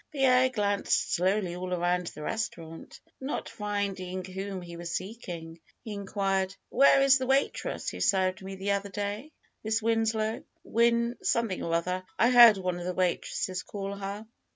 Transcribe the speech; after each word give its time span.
Pierre 0.11 0.49
glanced 0.49 1.13
slowly 1.13 1.55
all 1.55 1.71
around 1.75 2.07
the 2.07 2.23
restaurant; 2.23 2.99
not 3.19 3.47
finding 3.47 4.25
whom 4.25 4.63
he 4.63 4.75
was 4.75 4.89
seeking, 4.95 5.59
he 5.83 5.93
inquired: 5.93 6.55
Where 6.69 7.03
is 7.03 7.19
the 7.19 7.27
waitress 7.27 7.89
who 7.89 7.99
served 7.99 8.41
me 8.41 8.55
the 8.55 8.71
other 8.71 8.89
day? 8.89 9.31
Miss 9.63 9.79
Winslow, 9.79 10.43
Win— 10.63 11.19
something 11.21 11.61
or 11.61 11.75
other, 11.75 12.03
I 12.17 12.31
heard 12.31 12.57
one 12.57 12.79
of 12.79 12.85
the 12.85 12.95
waitresses 12.95 13.61
call 13.61 13.93
her." 13.95 14.25